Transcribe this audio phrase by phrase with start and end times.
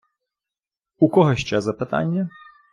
[0.99, 2.29] У кого ще запитання?